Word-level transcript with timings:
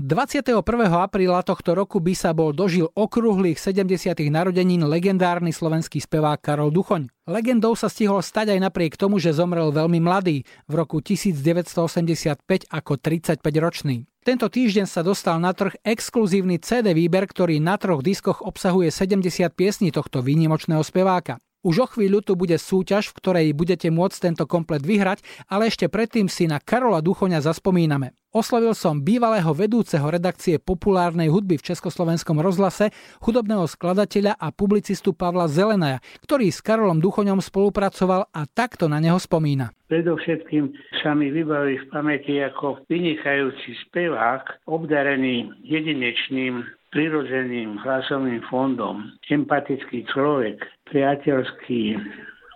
21. 0.00 0.64
apríla 0.88 1.44
tohto 1.44 1.76
roku 1.76 2.00
by 2.00 2.16
sa 2.16 2.32
bol 2.32 2.56
dožil 2.56 2.88
okrúhlych 2.96 3.60
70. 3.60 4.24
narodenín 4.32 4.88
legendárny 4.88 5.52
slovenský 5.52 6.00
spevák 6.00 6.40
Karol 6.40 6.72
Duchoň. 6.72 7.12
Legendou 7.28 7.76
sa 7.76 7.92
stihol 7.92 8.24
stať 8.24 8.56
aj 8.56 8.72
napriek 8.72 8.96
tomu, 8.96 9.20
že 9.20 9.36
zomrel 9.36 9.68
veľmi 9.68 10.00
mladý, 10.00 10.48
v 10.64 10.72
roku 10.72 11.04
1985 11.04 12.40
ako 12.72 12.92
35-ročný. 12.96 14.08
Tento 14.24 14.48
týždeň 14.48 14.88
sa 14.88 15.04
dostal 15.04 15.36
na 15.36 15.52
trh 15.52 15.76
exkluzívny 15.84 16.56
CD 16.56 16.96
výber, 16.96 17.28
ktorý 17.28 17.60
na 17.60 17.76
troch 17.76 18.00
diskoch 18.00 18.40
obsahuje 18.40 18.88
70 18.88 19.28
piesní 19.52 19.92
tohto 19.92 20.24
výnimočného 20.24 20.80
speváka. 20.80 21.36
Už 21.62 21.78
o 21.78 21.86
chvíľu 21.86 22.26
tu 22.26 22.34
bude 22.34 22.58
súťaž, 22.58 23.14
v 23.14 23.16
ktorej 23.22 23.46
budete 23.54 23.86
môcť 23.86 24.18
tento 24.18 24.44
komplet 24.50 24.82
vyhrať, 24.82 25.22
ale 25.46 25.70
ešte 25.70 25.86
predtým 25.86 26.26
si 26.26 26.50
na 26.50 26.58
Karola 26.58 26.98
Duchoňa 26.98 27.38
zaspomíname. 27.38 28.18
Oslovil 28.34 28.74
som 28.74 28.98
bývalého 28.98 29.54
vedúceho 29.54 30.02
redakcie 30.10 30.58
populárnej 30.58 31.30
hudby 31.30 31.62
v 31.62 31.70
Československom 31.70 32.42
rozhlase, 32.42 32.90
hudobného 33.22 33.70
skladateľa 33.70 34.42
a 34.42 34.50
publicistu 34.50 35.14
Pavla 35.14 35.46
Zelenaja, 35.46 36.02
ktorý 36.26 36.50
s 36.50 36.58
Karolom 36.58 36.98
Duchoňom 36.98 37.38
spolupracoval 37.38 38.26
a 38.34 38.42
takto 38.50 38.90
na 38.90 38.98
neho 38.98 39.22
spomína. 39.22 39.70
Predovšetkým 39.86 40.74
sa 41.04 41.14
mi 41.14 41.30
vybaví 41.30 41.78
v 41.78 41.86
pamäti 41.94 42.42
ako 42.42 42.82
vynikajúci 42.90 43.76
spevák, 43.86 44.66
obdarený 44.66 45.52
jedinečným 45.62 46.64
prirodzeným 46.92 47.80
hlasovým 47.80 48.44
fondom, 48.52 49.16
empatický 49.28 50.04
človek, 50.12 50.60
priateľský, 50.92 51.96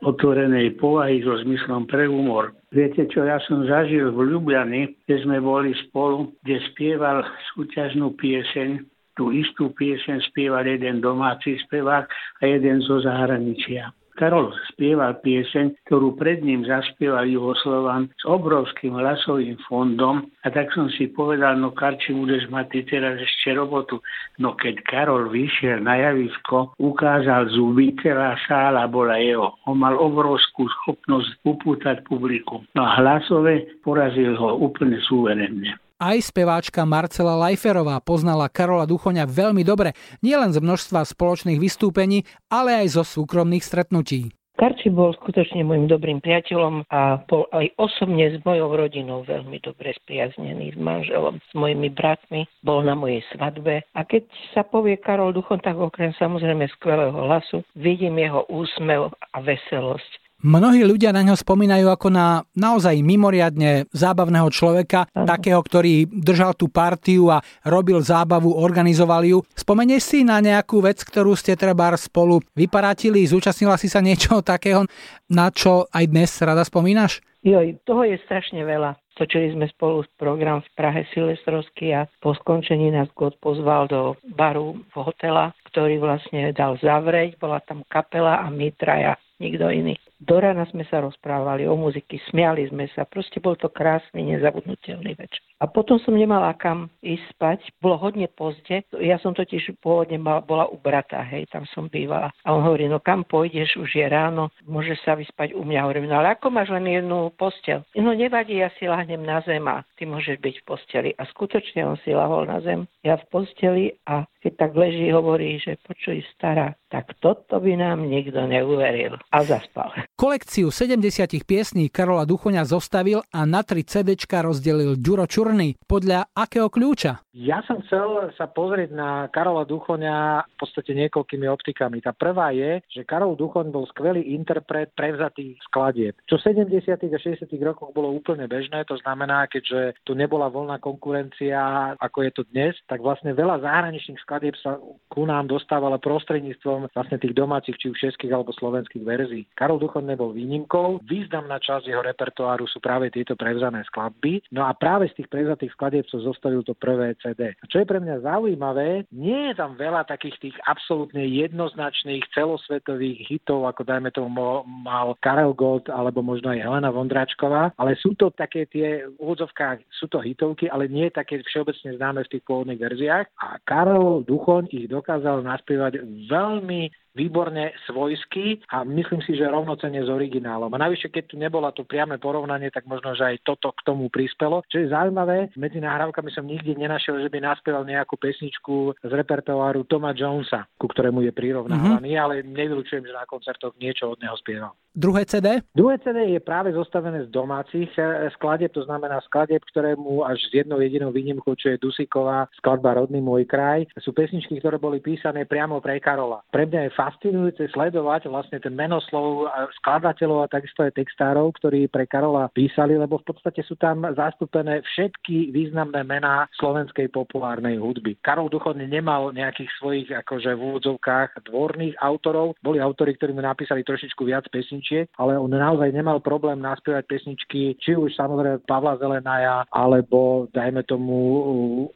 otvorenej 0.05 0.77
povahy 0.77 1.25
so 1.25 1.41
zmyslom 1.41 1.89
pre 1.89 2.05
humor. 2.05 2.53
Viete 2.69 3.09
čo, 3.09 3.25
ja 3.25 3.41
som 3.49 3.65
zažil 3.65 4.13
v 4.13 4.37
Ljubljani, 4.37 4.93
kde 5.07 5.17
sme 5.25 5.41
boli 5.41 5.73
spolu, 5.89 6.37
kde 6.45 6.61
spieval 6.73 7.25
súťažnú 7.57 8.13
pieseň, 8.21 8.85
tú 9.17 9.33
istú 9.33 9.73
pieseň 9.73 10.21
spieval 10.29 10.69
jeden 10.69 11.01
domáci 11.01 11.57
spevák 11.65 12.05
a 12.13 12.43
jeden 12.45 12.85
zo 12.85 13.01
zahraničia. 13.01 13.97
Karol 14.17 14.51
spieval 14.73 15.21
pieseň, 15.21 15.77
ktorú 15.85 16.17
pred 16.17 16.41
ním 16.41 16.65
zaspieval 16.65 17.29
Jugoslovan 17.29 18.09
s 18.17 18.25
obrovským 18.25 18.97
hlasovým 18.97 19.61
fondom 19.69 20.27
a 20.43 20.49
tak 20.49 20.73
som 20.73 20.89
si 20.89 21.13
povedal, 21.13 21.61
no 21.61 21.77
Karči, 21.77 22.17
budeš 22.17 22.49
mať 22.49 22.67
ty 22.73 22.81
teraz 22.89 23.21
ešte 23.21 23.53
robotu. 23.53 24.01
No 24.41 24.57
keď 24.57 24.83
Karol 24.89 25.29
vyšiel 25.29 25.85
na 25.85 26.01
javisko, 26.01 26.73
ukázal 26.81 27.53
zuby, 27.53 27.93
celá 28.01 28.35
sála 28.49 28.89
bola 28.89 29.21
jeho. 29.21 29.55
On 29.69 29.77
mal 29.77 29.95
obrovskú 30.01 30.67
schopnosť 30.67 31.45
upútať 31.45 32.03
publikum. 32.09 32.65
No 32.73 32.83
a 32.89 32.99
hlasové 32.99 33.69
porazil 33.85 34.35
ho 34.41 34.57
úplne 34.57 34.99
suverenne. 35.05 35.77
Aj 35.97 36.21
speváčka 36.21 36.85
Marcela 36.85 37.41
Lajferová 37.41 38.05
poznala 38.05 38.53
Karola 38.53 38.85
Duchoňa 38.85 39.25
veľmi 39.25 39.65
dobre, 39.65 39.97
nielen 40.21 40.53
z 40.53 40.61
množstva 40.61 41.09
spoločných 41.09 41.57
vystúpení, 41.57 42.29
ale 42.53 42.85
aj 42.85 43.01
zo 43.01 43.05
súkromných 43.17 43.65
stretnutí. 43.65 44.29
Karči 44.61 44.93
bol 44.93 45.17
skutočne 45.17 45.65
môjim 45.65 45.89
dobrým 45.89 46.21
priateľom 46.21 46.85
a 46.93 47.25
bol 47.25 47.49
aj 47.49 47.73
osobne 47.81 48.29
s 48.29 48.37
mojou 48.45 48.77
rodinou 48.77 49.25
veľmi 49.25 49.57
dobre 49.65 49.97
spriaznený 50.05 50.77
s 50.77 50.79
manželom, 50.81 51.41
s 51.41 51.53
mojimi 51.57 51.89
bratmi, 51.89 52.45
bol 52.61 52.85
na 52.85 52.93
mojej 52.93 53.25
svadbe. 53.33 53.81
A 53.97 54.01
keď 54.05 54.29
sa 54.53 54.69
povie 54.69 55.01
Karol 55.01 55.33
Duchon, 55.33 55.65
tak 55.65 55.81
okrem 55.81 56.13
samozrejme 56.21 56.69
skvelého 56.77 57.17
hlasu, 57.25 57.65
vidím 57.73 58.21
jeho 58.21 58.45
úsmev 58.53 59.17
a 59.17 59.37
veselosť. 59.41 60.26
Mnohí 60.45 60.85
ľudia 60.85 61.17
na 61.17 61.25
ňo 61.25 61.33
spomínajú 61.33 61.89
ako 61.89 62.13
na 62.13 62.45
naozaj 62.53 63.01
mimoriadne 63.01 63.89
zábavného 63.89 64.53
človeka, 64.53 65.09
Aha. 65.09 65.25
takého, 65.25 65.57
ktorý 65.65 66.05
držal 66.13 66.53
tú 66.53 66.69
partiu 66.69 67.33
a 67.33 67.41
robil 67.65 68.05
zábavu, 68.05 68.53
organizoval 68.53 69.25
ju. 69.25 69.41
Spomenieš 69.57 70.03
si 70.05 70.19
na 70.29 70.45
nejakú 70.45 70.85
vec, 70.85 71.01
ktorú 71.01 71.33
ste 71.33 71.57
treba 71.57 71.89
spolu 71.97 72.45
vyparátili, 72.53 73.25
zúčastnila 73.25 73.81
si 73.81 73.89
sa 73.89 74.05
niečo 74.05 74.45
takého, 74.53 74.85
na 75.33 75.49
čo 75.49 75.89
aj 75.89 76.05
dnes 76.05 76.29
rada 76.45 76.69
spomínaš? 76.69 77.25
Joj, 77.41 77.79
toho 77.89 78.05
je 78.05 78.21
strašne 78.29 78.61
veľa. 78.61 78.99
Točili 79.17 79.57
sme 79.57 79.65
spolu 79.73 80.05
program 80.21 80.61
v 80.61 80.69
Prahe 80.77 81.09
Silvestrovský 81.17 81.97
a 81.97 82.05
po 82.21 82.37
skončení 82.37 82.93
nás 82.93 83.09
God 83.17 83.41
pozval 83.41 83.89
do 83.89 84.21
baru 84.37 84.77
v 84.93 84.95
hotela, 85.01 85.57
ktorý 85.73 85.97
vlastne 85.97 86.53
dal 86.53 86.77
zavrieť. 86.77 87.41
Bola 87.41 87.65
tam 87.65 87.81
kapela 87.89 88.45
a 88.45 88.53
my 88.53 88.69
traja, 88.77 89.17
nikto 89.41 89.73
iný. 89.73 89.97
Do 90.17 90.41
rána 90.41 90.65
sme 90.73 90.89
sa 90.89 91.05
rozprávali 91.05 91.69
o 91.69 91.77
muziky, 91.77 92.17
smiali 92.33 92.65
sme 92.73 92.89
sa, 92.97 93.05
proste 93.05 93.37
bol 93.37 93.53
to 93.53 93.69
krásny, 93.69 94.25
nezabudnutelný 94.25 95.13
večer. 95.13 95.45
A 95.61 95.69
potom 95.69 96.01
som 96.01 96.17
nemala 96.17 96.57
kam 96.57 96.89
ísť 97.05 97.25
spať, 97.37 97.61
bolo 97.85 98.01
hodne 98.01 98.25
pozde, 98.33 98.81
ja 98.97 99.21
som 99.21 99.37
totiž 99.37 99.77
pôvodne 99.85 100.17
bola 100.21 100.73
u 100.73 100.81
brata, 100.81 101.21
hej, 101.21 101.45
tam 101.53 101.69
som 101.73 101.93
bývala. 101.93 102.33
A 102.49 102.57
on 102.57 102.65
hovorí, 102.65 102.89
no 102.89 102.97
kam 102.97 103.29
pôjdeš, 103.29 103.77
už 103.77 103.93
je 103.93 104.07
ráno, 104.09 104.49
môžeš 104.65 105.05
sa 105.05 105.13
vyspať 105.17 105.53
u 105.53 105.65
mňa. 105.65 105.85
Hovorím, 105.85 106.09
no 106.09 106.25
ale 106.25 106.33
ako 106.33 106.49
máš 106.49 106.73
len 106.73 106.89
jednu 106.89 107.33
postel? 107.37 107.85
No 107.93 108.17
nevadí, 108.17 108.57
ja 108.57 108.73
si 108.81 108.89
lahnem 108.89 109.21
na 109.21 109.45
zem 109.45 109.65
a 109.69 109.85
ty 110.01 110.09
môžeš 110.09 110.41
byť 110.41 110.55
v 110.61 110.65
posteli. 110.65 111.11
A 111.21 111.29
skutočne 111.29 111.85
on 111.85 112.01
si 112.05 112.17
lahol 112.17 112.49
na 112.49 112.65
zem, 112.65 112.89
ja 113.05 113.21
v 113.21 113.25
posteli 113.29 113.85
a 114.09 114.25
keď 114.47 114.55
tak 114.63 114.79
leží, 114.79 115.11
hovorí, 115.11 115.59
že 115.59 115.75
počuj 115.83 116.23
stará, 116.39 116.79
tak 116.87 117.19
toto 117.19 117.59
by 117.59 117.75
nám 117.75 118.07
nikto 118.07 118.47
neuveril. 118.47 119.19
A 119.35 119.43
zaspal. 119.43 119.91
Kolekciu 120.15 120.71
70 120.71 121.43
piesní 121.43 121.91
Karola 121.91 122.23
Duchoňa 122.23 122.63
zostavil 122.63 123.27
a 123.35 123.43
na 123.43 123.67
tri 123.67 123.83
CDčka 123.83 124.47
rozdelil 124.47 124.95
Ďuro 124.95 125.27
Čurný. 125.27 125.75
Podľa 125.83 126.31
akého 126.31 126.71
kľúča? 126.71 127.27
Ja 127.35 127.61
som 127.67 127.83
chcel 127.85 128.31
sa 128.39 128.47
pozrieť 128.47 128.95
na 128.95 129.27
Karola 129.35 129.67
Duchoňa 129.67 130.47
v 130.47 130.57
podstate 130.63 130.95
niekoľkými 130.95 131.51
optikami. 131.51 131.99
Tá 131.99 132.15
prvá 132.15 132.55
je, 132.55 132.81
že 132.87 133.03
Karol 133.03 133.35
Duchoň 133.35 133.75
bol 133.75 133.85
skvelý 133.91 134.33
interpret 134.33 134.95
prevzatých 134.95 135.59
skladieb. 135.67 136.15
Čo 136.31 136.39
v 136.39 136.71
70. 136.71 136.97
a 136.97 137.19
60. 137.19 137.51
rokoch 137.67 137.91
bolo 137.93 138.15
úplne 138.15 138.47
bežné, 138.47 138.87
to 138.87 138.95
znamená, 139.03 139.51
keďže 139.51 140.01
tu 140.07 140.15
nebola 140.15 140.49
voľná 140.49 140.79
konkurencia, 140.79 141.93
ako 141.99 142.25
je 142.25 142.31
to 142.33 142.43
dnes, 142.55 142.73
tak 142.89 143.03
vlastne 143.03 143.37
veľa 143.37 143.61
zahraničných 143.61 144.23
skladieb 144.23 144.36
sa 144.61 144.79
ku 145.09 145.25
nám 145.25 145.49
dostávalo 145.49 145.97
prostredníctvom 146.03 146.93
vlastne 146.93 147.19
tých 147.21 147.33
domácich, 147.33 147.77
či 147.79 147.91
už 147.93 147.99
českých 147.99 148.35
alebo 148.35 148.53
slovenských 148.53 149.05
verzií. 149.07 149.47
Karol 149.57 149.81
Duchoň 149.81 150.13
nebol 150.13 150.35
výnimkou. 150.35 151.01
Významná 151.07 151.63
časť 151.63 151.89
jeho 151.89 152.03
repertoáru 152.03 152.69
sú 152.69 152.83
práve 152.83 153.09
tieto 153.09 153.39
prevzané 153.39 153.87
skladby. 153.89 154.45
No 154.53 154.67
a 154.67 154.75
práve 154.77 155.09
z 155.15 155.23
tých 155.23 155.29
prevzatých 155.31 155.73
skladieb 155.73 156.05
sa 156.11 156.19
zostavil 156.21 156.67
to 156.67 156.75
prvé 156.77 157.15
CD. 157.23 157.55
A 157.57 157.65
čo 157.71 157.81
je 157.81 157.89
pre 157.89 158.03
mňa 158.03 158.27
zaujímavé, 158.27 159.09
nie 159.15 159.53
je 159.53 159.55
tam 159.57 159.79
veľa 159.79 160.05
takých 160.11 160.37
tých 160.43 160.57
absolútne 160.67 161.23
jednoznačných 161.25 162.27
celosvetových 162.35 163.25
hitov, 163.31 163.65
ako 163.71 163.87
dajme 163.87 164.11
tomu 164.11 164.29
mal 164.67 165.15
Karel 165.23 165.55
Gold 165.55 165.89
alebo 165.89 166.21
možno 166.21 166.51
aj 166.51 166.61
Helena 166.61 166.91
Vondráčková, 166.91 167.73
ale 167.79 167.95
sú 167.97 168.13
to 168.19 168.35
také 168.35 168.67
tie 168.67 169.07
v 169.07 169.17
úvodzovkách, 169.17 169.87
sú 169.95 170.11
to 170.11 170.19
hitovky, 170.19 170.67
ale 170.67 170.91
nie 170.91 171.09
také 171.09 171.41
všeobecne 171.47 171.95
známe 171.97 172.27
v 172.27 172.33
tých 172.37 172.43
pôvodných 172.45 172.83
verziách. 172.83 173.27
A 173.39 173.63
Karel 173.63 174.26
Duchoň 174.27 174.69
ich 174.75 174.91
dokázal 174.91 175.47
naspievať 175.47 176.03
veľmi 176.27 176.91
výborne 177.17 177.73
svojský 177.89 178.69
a 178.69 178.85
myslím 178.85 179.25
si, 179.25 179.33
že 179.33 179.49
rovnocene 179.49 180.05
s 180.05 180.13
originálom. 180.13 180.69
A 180.77 180.79
navyše, 180.79 181.09
keď 181.09 181.25
tu 181.25 181.41
nebola 181.41 181.73
to 181.73 181.89
priame 181.89 182.21
porovnanie, 182.21 182.69
tak 182.69 182.85
možno, 182.85 183.17
že 183.17 183.25
aj 183.25 183.49
toto 183.49 183.73
k 183.73 183.81
tomu 183.89 184.13
prispelo. 184.13 184.61
Čo 184.69 184.85
je 184.85 184.93
zaujímavé, 184.93 185.51
medzi 185.57 185.81
nahrávkami 185.81 186.29
som 186.31 186.45
nikdy 186.45 186.77
nenašiel, 186.77 187.17
že 187.25 187.33
by 187.33 187.41
naspieval 187.41 187.89
nejakú 187.89 188.21
pesničku 188.21 189.01
z 189.01 189.11
repertoáru 189.11 189.89
Toma 189.89 190.13
Jonesa, 190.13 190.69
ku 190.77 190.87
ktorému 190.93 191.25
je 191.25 191.33
prirovnávaný, 191.33 192.13
mm-hmm. 192.13 192.25
ale 192.29 192.45
nevylučujem, 192.45 193.09
že 193.09 193.17
na 193.17 193.25
koncertoch 193.25 193.73
niečo 193.81 194.13
od 194.13 194.21
neho 194.21 194.37
spieval. 194.37 194.77
Druhé 194.97 195.29
CD? 195.29 195.61
Druhé 195.77 196.01
CD 196.01 196.37
je 196.37 196.41
práve 196.41 196.73
zostavené 196.73 197.25
z 197.25 197.31
domácich 197.33 197.93
eh, 198.01 198.33
skladeb, 198.37 198.73
to 198.73 198.85
znamená 198.89 199.21
skladeb, 199.29 199.61
ktorému 199.69 200.25
až 200.25 200.41
s 200.49 200.65
jednou 200.65 200.81
jedinou 200.81 201.13
výnimkou, 201.13 201.53
čo 201.53 201.73
je 201.73 201.81
Dusiková 201.81 202.49
skladba 202.57 202.97
Rodný 202.97 203.21
môj 203.21 203.45
kraj, 203.45 203.85
sú 204.01 204.17
pesničky, 204.17 204.57
ktoré 204.57 204.81
boli 204.81 205.05
písané 205.05 205.45
priamo 205.45 205.85
pre 205.85 206.01
Karola. 206.01 206.41
Pre 206.49 206.65
mňa 206.65 206.89
je 206.89 206.97
fascinujúce 207.07 207.71
sledovať 207.71 208.27
vlastne 208.27 208.59
ten 208.59 208.75
menoslov 208.75 209.47
skladateľov 209.79 210.43
a 210.43 210.51
takisto 210.51 210.83
aj 210.83 210.99
textárov, 210.99 211.55
ktorí 211.55 211.87
pre 211.87 212.11
Karola 212.11 212.51
písali, 212.51 212.99
lebo 212.99 213.23
v 213.23 213.31
podstate 213.31 213.63
sú 213.63 213.79
tam 213.79 214.03
zastúpené 214.03 214.83
všetky 214.83 215.55
významné 215.55 216.03
mená 216.03 216.51
slovenskej 216.59 217.15
populárnej 217.15 217.79
hudby. 217.79 218.19
Karol 218.27 218.51
Duchovný 218.51 218.91
nemal 218.91 219.31
nejakých 219.31 219.71
svojich 219.79 220.09
akože 220.11 220.59
v 220.59 220.65
úvodzovkách 220.75 221.47
dvorných 221.47 221.95
autorov, 222.03 222.59
boli 222.59 222.83
autori, 222.83 223.15
ktorí 223.15 223.31
mu 223.31 223.47
napísali 223.47 223.87
trošičku 223.87 224.27
viac 224.27 224.51
pesničiek, 224.51 225.07
ale 225.23 225.39
on 225.39 225.55
naozaj 225.55 225.95
nemal 225.95 226.19
problém 226.19 226.59
naspievať 226.59 227.07
pesničky, 227.07 227.79
či 227.79 227.95
už 227.95 228.19
samozrejme 228.19 228.67
Pavla 228.67 228.99
Zelenaja, 228.99 229.63
alebo 229.71 230.51
dajme 230.51 230.83
tomu 230.83 231.19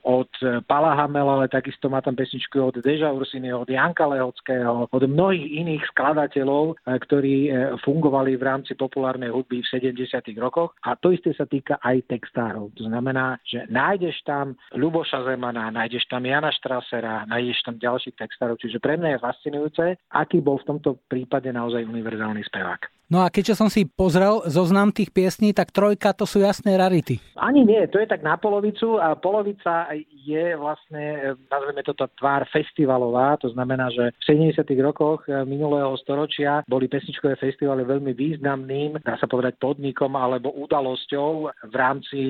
od 0.06 0.30
Pala 0.70 0.94
Hamela, 0.94 1.42
ale 1.42 1.50
takisto 1.50 1.90
má 1.90 1.98
tam 1.98 2.14
pesničku 2.14 2.60
od 2.60 2.78
Deža 2.78 3.10
Ursinyho, 3.10 3.66
od 3.66 3.70
Janka 3.72 4.06
Lehockého, 4.06 4.86
od 4.86 4.99
mnohých 5.06 5.46
iných 5.64 5.82
skladateľov, 5.94 6.64
e, 6.72 6.74
ktorí 6.98 7.36
e, 7.46 7.50
fungovali 7.80 8.36
v 8.36 8.42
rámci 8.42 8.72
populárnej 8.74 9.30
hudby 9.32 9.64
v 9.64 9.70
70. 9.70 10.34
rokoch. 10.36 10.76
A 10.84 10.98
to 10.98 11.14
isté 11.14 11.32
sa 11.36 11.46
týka 11.46 11.78
aj 11.80 12.04
textárov. 12.10 12.74
To 12.76 12.88
znamená, 12.88 13.38
že 13.46 13.64
nájdeš 13.70 14.20
tam 14.26 14.58
Ľuboša 14.76 15.24
Zemana, 15.24 15.70
nájdeš 15.70 16.08
tam 16.10 16.26
Jana 16.26 16.50
Štrasera, 16.50 17.24
nájdeš 17.30 17.62
tam 17.64 17.78
ďalších 17.78 18.16
textárov. 18.18 18.58
Čiže 18.58 18.82
pre 18.82 18.98
mňa 18.98 19.16
je 19.16 19.24
fascinujúce, 19.24 19.84
aký 20.12 20.42
bol 20.42 20.58
v 20.60 20.68
tomto 20.76 20.98
prípade 21.06 21.48
naozaj 21.52 21.86
univerzálny 21.86 22.42
spevák. 22.48 23.00
No 23.10 23.26
a 23.26 23.28
keďže 23.28 23.58
som 23.58 23.66
si 23.66 23.90
pozrel 23.90 24.38
zoznam 24.46 24.94
tých 24.94 25.10
piesní, 25.10 25.50
tak 25.50 25.74
trojka 25.74 26.14
to 26.14 26.30
sú 26.30 26.46
jasné 26.46 26.78
rarity. 26.78 27.18
Ani 27.34 27.66
nie, 27.66 27.82
to 27.90 27.98
je 27.98 28.06
tak 28.06 28.22
na 28.22 28.38
polovicu 28.38 29.02
a 29.02 29.18
polovica 29.18 29.90
je 30.24 30.56
vlastne, 30.56 31.36
nazveme 31.48 31.82
toto 31.82 32.08
tvár 32.16 32.44
festivalová, 32.52 33.40
to 33.40 33.48
znamená, 33.52 33.88
že 33.90 34.12
v 34.12 34.52
70. 34.52 34.64
rokoch 34.84 35.24
minulého 35.48 35.96
storočia 36.00 36.60
boli 36.68 36.86
pesničkové 36.86 37.40
festivaly 37.40 37.84
veľmi 37.84 38.12
významným, 38.12 39.00
dá 39.00 39.16
sa 39.16 39.26
povedať, 39.26 39.56
podnikom 39.56 40.12
alebo 40.16 40.52
udalosťou 40.54 41.30
v 41.70 41.74
rámci 41.74 42.20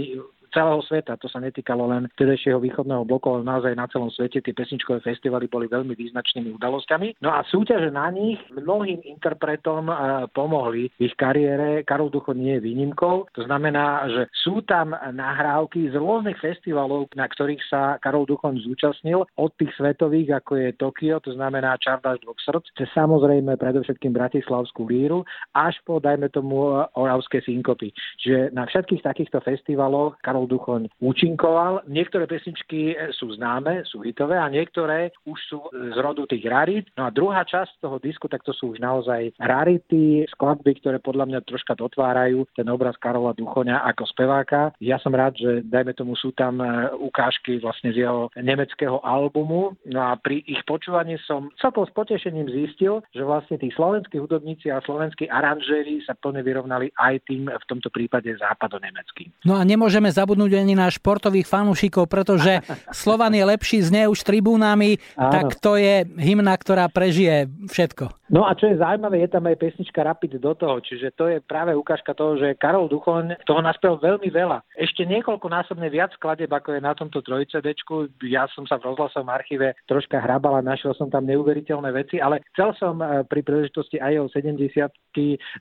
celého 0.50 0.82
sveta. 0.85 1.17
To 1.19 1.26
sa 1.31 1.38
netýkalo 1.43 1.91
len 1.91 2.06
vtedajšieho 2.14 2.61
východného 2.61 3.06
bloku, 3.06 3.32
ale 3.32 3.47
naozaj 3.47 3.73
na 3.75 3.87
celom 3.88 4.11
svete 4.11 4.43
tie 4.43 4.55
pesničkové 4.55 5.00
festivaly 5.00 5.47
boli 5.47 5.67
veľmi 5.70 5.94
význačnými 5.94 6.55
udalosťami. 6.58 7.23
No 7.25 7.35
a 7.35 7.43
súťaže 7.47 7.91
na 7.91 8.11
nich 8.11 8.38
mnohým 8.52 9.02
interpretom 9.06 9.88
e, 9.88 9.94
pomohli 10.35 10.91
v 10.99 11.11
ich 11.11 11.14
kariére. 11.17 11.82
Karol 11.87 12.12
Ducho 12.12 12.35
nie 12.35 12.58
je 12.58 12.64
výnimkou. 12.64 13.31
To 13.35 13.43
znamená, 13.47 14.06
že 14.11 14.23
sú 14.44 14.62
tam 14.67 14.93
nahrávky 14.94 15.91
z 15.91 15.94
rôznych 15.97 16.38
festivalov, 16.38 17.11
na 17.14 17.26
ktorých 17.26 17.62
sa 17.67 17.97
Karol 18.02 18.26
Duchon 18.26 18.58
zúčastnil, 18.61 19.26
od 19.37 19.50
tých 19.56 19.73
svetových, 19.76 20.43
ako 20.43 20.52
je 20.56 20.69
Tokio, 20.76 21.17
to 21.20 21.32
znamená 21.35 21.76
Čardáš 21.81 22.20
dvoch 22.25 22.38
srdc, 22.41 22.64
cez 22.76 22.88
samozrejme 22.93 23.56
predovšetkým 23.56 24.12
Bratislavskú 24.12 24.88
líru, 24.88 25.25
až 25.56 25.76
po, 25.85 25.99
dajme 25.99 26.29
tomu, 26.32 26.82
Oravské 26.97 27.41
synkopy. 27.44 27.93
Čiže 28.20 28.52
na 28.52 28.64
všetkých 28.69 29.05
takýchto 29.05 29.41
festivaloch 29.44 30.17
Karol 30.25 30.39
Karol 30.40 30.48
Duchoň 30.48 30.82
účinkoval. 31.04 31.84
Niektoré 31.84 32.25
pesničky 32.25 32.96
sú 33.12 33.37
známe, 33.37 33.84
sú 33.84 34.00
hitové 34.00 34.40
a 34.40 34.48
niektoré 34.48 35.12
už 35.28 35.37
sú 35.52 35.58
z 35.69 35.96
rodu 36.00 36.25
tých 36.25 36.48
rarit. 36.48 36.88
No 36.96 37.04
a 37.04 37.12
druhá 37.12 37.44
časť 37.44 37.84
toho 37.84 38.00
disku, 38.00 38.25
tak 38.25 38.40
to 38.40 38.56
sú 38.56 38.72
už 38.72 38.81
naozaj 38.81 39.37
rarity, 39.37 40.25
skladby, 40.32 40.81
ktoré 40.81 40.96
podľa 40.96 41.28
mňa 41.28 41.40
troška 41.44 41.76
dotvárajú 41.76 42.48
ten 42.56 42.64
obraz 42.72 42.96
Karola 42.96 43.37
Duchoňa 43.37 43.84
ako 43.92 44.08
speváka. 44.08 44.72
Ja 44.81 44.96
som 44.96 45.12
rád, 45.12 45.37
že 45.37 45.60
dajme 45.60 45.92
tomu 45.92 46.16
sú 46.16 46.32
tam 46.32 46.64
e, 46.64 46.88
ukážky 46.96 47.60
vlastne 47.60 47.92
z 47.92 48.08
jeho 48.08 48.32
nemeckého 48.40 49.04
albumu. 49.04 49.76
No 49.84 50.00
a 50.00 50.16
pri 50.16 50.40
ich 50.48 50.64
počúvaní 50.64 51.20
som 51.28 51.52
celkom 51.60 51.84
s 51.84 51.92
potešením 51.92 52.48
zistil, 52.48 53.04
že 53.12 53.28
vlastne 53.28 53.60
tí 53.60 53.69
slovenskí 53.76 54.16
hudobníci 54.16 54.72
a 54.72 54.81
slovenskí 54.88 55.28
aranžéri 55.28 56.00
sa 56.08 56.16
plne 56.16 56.40
vyrovnali 56.40 56.88
aj 56.96 57.28
tým 57.28 57.50
v 57.50 57.64
tomto 57.69 57.92
prípade 57.92 58.32
západonemeckým. 58.40 59.28
No 59.44 59.58
a 59.58 59.62
nemôžeme 59.66 60.06
zabudnúť 60.06 60.29
zabudnúť 60.30 60.62
ani 60.62 60.78
na 60.78 60.86
športových 60.86 61.50
fanúšikov, 61.50 62.06
pretože 62.06 62.62
Slovan 62.94 63.34
je 63.34 63.42
lepší 63.42 63.82
z 63.82 64.06
už 64.06 64.22
tribúnami, 64.22 65.02
Áno. 65.18 65.34
tak 65.34 65.58
to 65.58 65.74
je 65.74 66.06
hymna, 66.06 66.54
ktorá 66.54 66.86
prežije 66.86 67.50
všetko. 67.66 68.19
No 68.30 68.46
a 68.46 68.54
čo 68.54 68.70
je 68.70 68.78
zaujímavé, 68.78 69.26
je 69.26 69.34
tam 69.34 69.42
aj 69.50 69.58
pesnička 69.58 70.06
Rapid 70.06 70.38
do 70.38 70.54
toho, 70.54 70.78
čiže 70.78 71.10
to 71.18 71.26
je 71.26 71.42
práve 71.42 71.74
ukážka 71.74 72.14
toho, 72.14 72.38
že 72.38 72.54
Karol 72.62 72.86
Duchoň 72.86 73.42
toho 73.42 73.58
naspel 73.58 73.98
veľmi 73.98 74.30
veľa. 74.30 74.62
Ešte 74.78 75.02
niekoľko 75.02 75.50
násobne 75.50 75.90
viac 75.90 76.14
skladeb, 76.14 76.46
ako 76.46 76.78
je 76.78 76.80
na 76.80 76.94
tomto 76.94 77.26
trojcedečku. 77.26 78.22
Ja 78.30 78.46
som 78.54 78.70
sa 78.70 78.78
v 78.78 78.94
rozhlasovom 78.94 79.34
archíve 79.34 79.74
troška 79.90 80.22
hrabal 80.22 80.62
a 80.62 80.62
našiel 80.62 80.94
som 80.94 81.10
tam 81.10 81.26
neuveriteľné 81.26 81.90
veci, 81.90 82.22
ale 82.22 82.46
chcel 82.54 82.70
som 82.78 83.02
eh, 83.02 83.26
pri 83.26 83.42
príležitosti 83.42 83.98
aj 83.98 84.12
jeho 84.14 84.28
70 84.30 84.94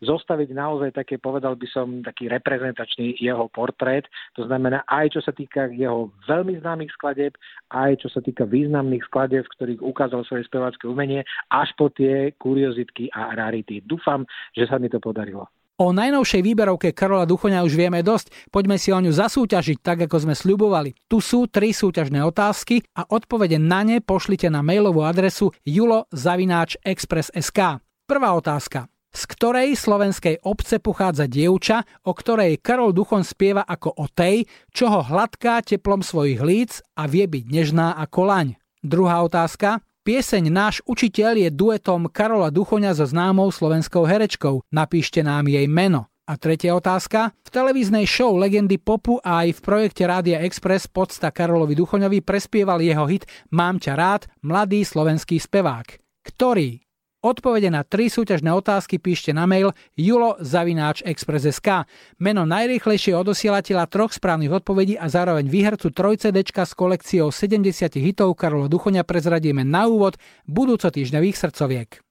zostaviť 0.06 0.50
naozaj 0.54 0.94
také, 0.94 1.18
povedal 1.18 1.58
by 1.58 1.68
som, 1.74 2.06
taký 2.06 2.30
reprezentačný 2.30 3.18
jeho 3.18 3.50
portrét. 3.50 4.06
To 4.38 4.46
znamená 4.46 4.86
aj 4.86 5.18
čo 5.18 5.22
sa 5.26 5.34
týka 5.34 5.74
jeho 5.74 6.14
veľmi 6.30 6.62
známych 6.62 6.94
skladeb, 6.94 7.34
aj 7.74 8.06
čo 8.06 8.14
sa 8.14 8.22
týka 8.22 8.46
významných 8.46 9.06
skladeb, 9.10 9.42
v 9.42 9.54
ktorých 9.58 9.82
ukázal 9.82 10.22
svoje 10.30 10.46
spevácké 10.46 10.86
umenie, 10.86 11.26
až 11.50 11.74
po 11.74 11.90
tie 11.90 12.34
kuriozitky 12.60 13.08
a 13.16 13.32
rarity. 13.32 13.80
Dúfam, 13.88 14.28
že 14.52 14.68
sa 14.68 14.76
mi 14.76 14.92
to 14.92 15.00
podarilo. 15.00 15.48
O 15.80 15.96
najnovšej 15.96 16.44
výberovke 16.44 16.92
Karola 16.92 17.24
Duchoňa 17.24 17.64
už 17.64 17.80
vieme 17.80 18.04
dosť, 18.04 18.52
poďme 18.52 18.76
si 18.76 18.92
o 18.92 19.00
ňu 19.00 19.16
zasúťažiť 19.16 19.80
tak, 19.80 20.12
ako 20.12 20.28
sme 20.28 20.36
sľubovali. 20.36 20.92
Tu 21.08 21.24
sú 21.24 21.48
tri 21.48 21.72
súťažné 21.72 22.20
otázky 22.20 22.84
a 23.00 23.08
odpovede 23.08 23.56
na 23.56 23.88
ne 23.88 24.04
pošlite 24.04 24.52
na 24.52 24.60
mailovú 24.60 25.08
adresu 25.08 25.56
julo.express.sk. 25.64 27.60
Prvá 28.04 28.30
otázka. 28.36 28.92
Z 29.10 29.24
ktorej 29.26 29.80
slovenskej 29.80 30.44
obce 30.44 30.84
pochádza 30.84 31.32
dievča, 31.32 31.88
o 32.04 32.12
ktorej 32.12 32.60
Karol 32.60 32.92
Duchon 32.92 33.24
spieva 33.24 33.64
ako 33.64 34.04
o 34.04 34.06
tej, 34.12 34.46
čo 34.76 34.92
ho 34.92 35.00
hladká 35.02 35.64
teplom 35.64 36.04
svojich 36.04 36.44
líc 36.44 36.84
a 37.00 37.08
vie 37.08 37.24
byť 37.24 37.46
nežná 37.48 37.96
ako 37.96 38.20
laň? 38.28 38.48
Druhá 38.84 39.24
otázka. 39.24 39.80
Pieseň 40.10 40.50
Náš 40.50 40.82
učiteľ 40.90 41.38
je 41.38 41.50
duetom 41.54 42.10
Karola 42.10 42.50
Duchoňa 42.50 42.98
so 42.98 43.06
známou 43.06 43.54
slovenskou 43.54 44.10
herečkou. 44.10 44.66
Napíšte 44.74 45.22
nám 45.22 45.46
jej 45.46 45.70
meno. 45.70 46.10
A 46.26 46.34
tretia 46.34 46.74
otázka. 46.74 47.30
V 47.46 47.50
televíznej 47.54 48.10
show 48.10 48.34
Legendy 48.34 48.82
popu 48.82 49.22
a 49.22 49.46
aj 49.46 49.54
v 49.54 49.60
projekte 49.62 50.10
Rádia 50.10 50.42
Express 50.42 50.90
podsta 50.90 51.30
Karolovi 51.30 51.78
Duchoňovi 51.78 52.26
prespieval 52.26 52.82
jeho 52.82 53.06
hit 53.06 53.30
Mám 53.54 53.78
ťa 53.78 53.94
rád, 53.94 54.26
mladý 54.42 54.82
slovenský 54.82 55.38
spevák. 55.38 56.02
Ktorý? 56.26 56.89
Odpovede 57.20 57.68
na 57.68 57.84
tri 57.84 58.08
súťažné 58.08 58.48
otázky 58.48 58.96
píšte 58.96 59.36
na 59.36 59.44
mail 59.44 59.76
julo.express.sk. 60.00 61.84
Meno 62.16 62.48
najrýchlejšie 62.48 63.12
odosielateľa 63.12 63.92
troch 63.92 64.16
správnych 64.16 64.64
odpovedí 64.64 64.96
a 64.96 65.12
zároveň 65.12 65.52
výhercu 65.52 65.92
3 65.92 66.16
CD 66.16 66.48
s 66.48 66.72
kolekciou 66.72 67.28
70 67.28 68.00
hitov 68.00 68.40
Karola 68.40 68.72
Duchoňa 68.72 69.04
prezradíme 69.04 69.68
na 69.68 69.92
úvod 69.92 70.16
budúco 70.48 70.88
týždňových 70.88 71.36
srdcoviek. 71.36 72.09